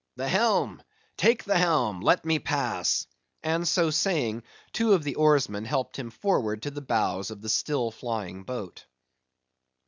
The 0.15 0.27
helm! 0.27 0.81
take 1.15 1.43
the 1.43 1.59
helm! 1.59 2.01
let 2.01 2.25
me 2.25 2.39
pass,"—and 2.39 3.67
so 3.67 3.91
saying 3.91 4.41
two 4.73 4.93
of 4.93 5.03
the 5.03 5.13
oarsmen 5.13 5.63
helped 5.65 5.99
him 5.99 6.09
forward 6.09 6.63
to 6.63 6.71
the 6.71 6.81
bows 6.81 7.29
of 7.29 7.41
the 7.43 7.49
still 7.49 7.91
flying 7.91 8.41
boat. 8.41 8.87